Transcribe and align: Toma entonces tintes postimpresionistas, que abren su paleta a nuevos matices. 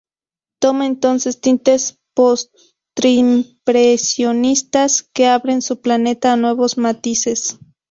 Toma 0.59 0.87
entonces 0.87 1.41
tintes 1.41 1.99
postimpresionistas, 2.15 5.03
que 5.13 5.27
abren 5.27 5.61
su 5.61 5.79
paleta 5.79 6.33
a 6.33 6.37
nuevos 6.37 6.79
matices. 6.79 7.59